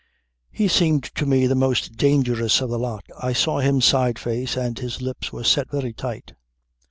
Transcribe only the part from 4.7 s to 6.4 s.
his lips were set very tight.